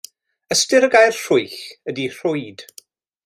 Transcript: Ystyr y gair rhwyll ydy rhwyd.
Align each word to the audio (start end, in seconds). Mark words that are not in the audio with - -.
Ystyr 0.53 0.87
y 0.87 0.89
gair 0.95 1.19
rhwyll 1.19 1.59
ydy 1.93 2.09
rhwyd. 2.17 2.65